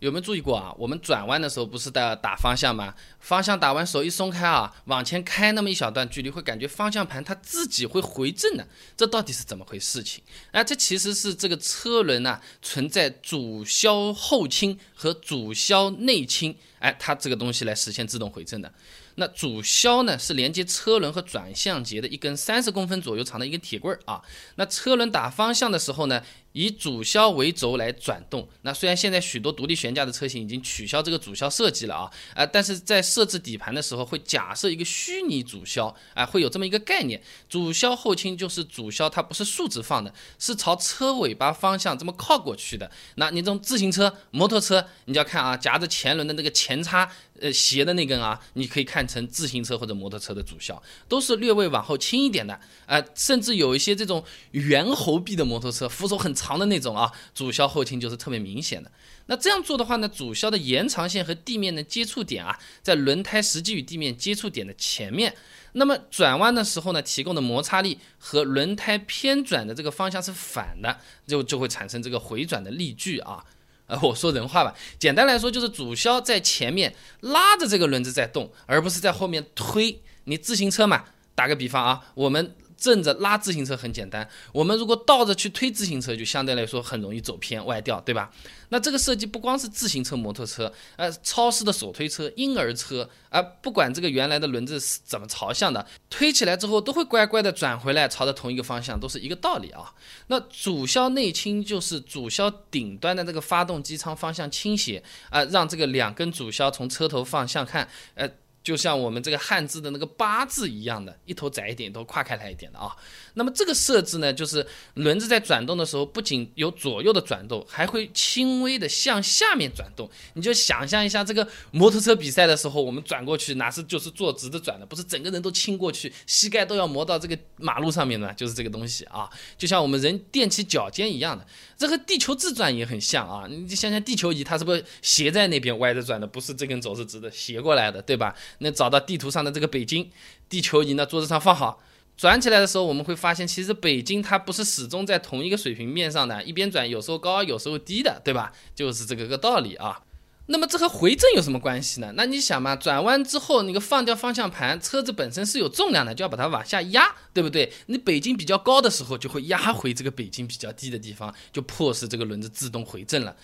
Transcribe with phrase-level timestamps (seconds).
[0.00, 0.74] 有没有注意过啊？
[0.78, 2.94] 我们转弯的时候不是在打方向吗？
[3.18, 10.22] 方向打完手一松开啊，往前开那么一小段距离，会感觉方向盘它自己会回正的，这到底是怎么回事情？
[10.52, 18.70] 啊，这其实是这个车轮呐存在主销后倾和主销内倾，哎，它这个东西来实现自动回正的。
[19.18, 24.20] 那主销呢是连接车轮和转向节的一根三十公分左右长的一根铁棍儿啊。
[24.56, 26.22] 那车轮打方向的时候呢？
[26.56, 28.48] 以主销为轴来转动。
[28.62, 37.22] 那虽然现在许多独立悬架的车型已经取消这个主销设计了啊，啊，但是在设置底盘的时候会假设一个虚拟主销，啊，会有这么一个概念。
[37.46, 42.90] 主销后倾就是主销，它不是竖直放的，是朝车尾巴方向这么靠过去的。
[43.16, 47.06] 那你这种自行车、摩托车，你就要看啊，夹着前轮的那个前叉，
[47.38, 52.58] 呃，斜的那根啊，你可以看成自行车或者摩托车的主销，都是略微往后倾一点的。
[52.86, 56.45] 啊，甚至有一些这种猿猴臂的摩托车，扶手很长。
[56.46, 58.90] 长的那种啊，主销后倾就是特别明显的。
[59.26, 65.34] 那这样做的话呢，主销的延长线和地面的接触点啊，在轮胎实际与地面接触点的前面。
[65.72, 73.44] 那么转弯的时候呢，提供的摩擦力和轮胎偏转的这个方向是反的，就就会产生这个回转的力矩啊。
[73.88, 80.00] 呃，我说人话吧，简单来说就是主销在前面拉着这个轮子在动，而不是在后面推。
[80.24, 82.54] 你自行车嘛，打个比方啊，我们。
[82.76, 88.30] 正着拉自行车很简单，我们如果倒着去推自行车，就相对来说很容易走偏歪掉，对吧？
[88.68, 99.94] 那这个设计不光是自行车、摩托车，呃，超市的手推车、婴儿车，啊，不管这个原来的轮子是怎么朝向的，推起来之后都会乖乖的转回来，朝着同一个方向，都是一个道理啊。
[100.26, 108.28] 那主销内倾就是主销顶端的这个发动机舱方向倾斜，啊，让这个两根主销从车头方向看，呃。
[108.66, 112.96] 就像我们这个汉字的那个八字一样的，一头窄一点，一头跨开来一点的啊。
[113.34, 120.10] 那么这个设置呢，就是轮子在转动的时候，不仅有左右的转动，还会轻微的向下面转动。
[120.34, 129.30] 你就想象一下，这个摩托车比赛的时候，我们转过去，哪是就是坐直的转的，不是整个人都倾过去，膝盖都要磨到这个马路上面的，就是这个东西啊。
[129.56, 131.46] 就像我们人踮起脚尖一样的，
[131.78, 133.46] 这和地球自转也很像啊。
[133.48, 138.34] 你就想想地球仪，它是不是斜在那边歪着转的，不是这根轴是直的，斜过来的，对吧？
[138.58, 140.10] 那找到地图上的这个北京
[140.48, 141.80] 地球仪呢，桌子上放好，
[142.16, 148.52] 转起来的时候，我们会发现，其实北京它不是始终在同一个水平面上的，一边转有时候高有时候低的，对吧？
[148.74, 150.00] 就是这个个道理啊。
[150.48, 152.12] 那么这和回正有什么关系呢？
[152.14, 157.72] 那你想嘛，转弯之后那个放掉方向盘，车子本身是有重量的，就要把它往下压，对不对？
[157.86, 163.34] 你北京比较高的时候，就会压回这个北京比较低的地方，就迫使这个轮子自动回正了。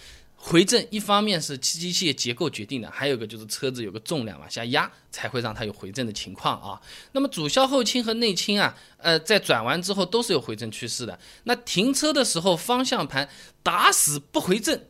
[0.44, 6.80] 回正一方面是机械结构决定的，还有一个就是车子有个重量往下压，才会让它有回正的情况啊。
[7.12, 11.16] 那么主销后倾和内倾啊，呃，在转弯之后都是有回正趋势的。
[11.44, 13.28] 那停车的时候方向盘
[13.62, 14.82] 打死不回正，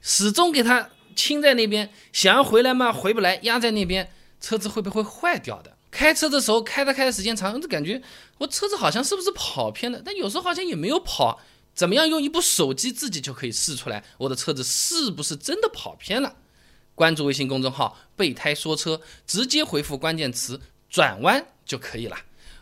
[0.00, 4.08] 始终给它倾在那边，想要回来嘛回不来，压在那边，
[4.40, 5.76] 车子会不会坏掉的？
[5.90, 8.00] 开车的时候开着开的时间长，就感觉
[8.38, 10.00] 我车子好像是不是跑偏了？
[10.04, 11.40] 但有时候好像也没有跑。
[11.80, 16.36] 怎么样用一部手机自己就可以试出来，我的车子是不是真的跑偏了？
[16.94, 20.60] 关注微信公众号“备胎说车”，直接回复关键词
[20.90, 22.14] “转弯”就可以了。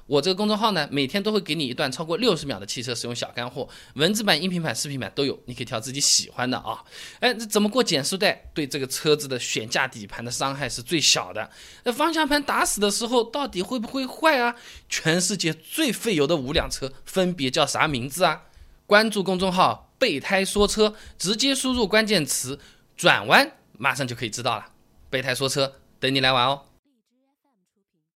[0.06, 6.85] 我这个公众号呢，每天都会给你一段超过六十秒的汽车使用小干货，文字版、音频版、视频版都有，你可以挑自己喜欢的啊。
[7.19, 11.50] 哎，这怎么过减速带，对这个车子的悬架底盘的伤害是最小的。
[11.83, 14.55] 那方向盘打死的时候，到底会不会坏啊？
[14.89, 18.43] 全世界最费油的五辆车分别叫啥名字啊？
[18.88, 22.59] 关注公众号“备胎说车”，直接输入关键词
[22.97, 24.65] “转弯”，马上就可以知道了。
[25.10, 26.62] 备胎说车，等你来玩哦。